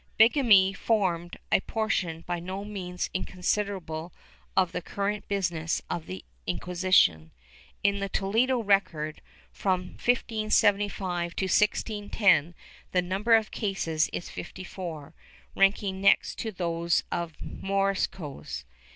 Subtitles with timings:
[0.17, 4.11] Bigamy formed a portion by no means inconsiderable
[4.57, 7.29] of the current business of the Inquisition.
[7.83, 12.55] In the Toledo record, from 1575 to 1610,
[12.91, 15.13] the number of cases is fifty four,
[15.55, 18.65] ranking next to those of Moriscos.